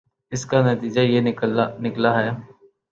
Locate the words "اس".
0.31-0.45